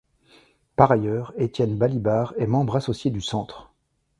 Par 0.75 0.91
ailleurs, 0.91 1.31
Étienne 1.37 1.77
Balibar 1.77 2.33
est 2.39 2.47
membre 2.47 2.75
associé 2.75 3.11
du 3.11 3.21
centre. 3.21 3.71